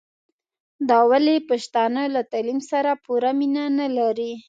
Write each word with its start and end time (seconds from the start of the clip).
دا 0.89 0.99
ولي 1.11 1.35
پښتانه 1.49 2.01
له 2.15 2.21
تعليم 2.31 2.59
سره 2.71 2.91
پوره 3.03 3.31
مينه 3.39 3.63
نلري 3.79 4.31